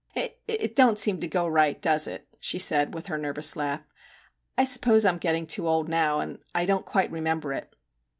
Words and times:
'It 0.15 0.75
don't 0.75 0.97
seem 0.97 1.19
to 1.19 1.27
go 1.27 1.47
right, 1.47 1.79
does 1.79 2.07
it?' 2.07 2.27
she 2.39 2.57
said, 2.57 2.95
with 2.95 3.05
her 3.05 3.19
nervous 3.19 3.55
laugh.' 3.55 3.81
I 4.57 4.63
suppose 4.63 5.05
I 5.05 5.09
'm 5.11 5.19
getting 5.19 5.45
too 5.45 5.67
old 5.67 5.87
now, 5.87 6.19
and 6.21 6.39
I 6.55 6.65
don't 6.65 6.87
quite 6.87 7.11
re 7.11 7.21
member 7.21 7.53
it.' 7.53 7.75